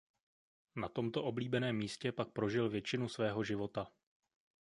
[0.75, 3.87] Na tomto oblíbeném místě pak prožil většinu svého života.